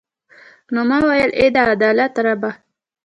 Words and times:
نو 0.73 0.81
ما 0.89 0.97
ویل 1.07 1.31
ای 1.39 1.47
د 1.55 1.57
عدالت 1.73 2.13
ربه. 2.25 2.51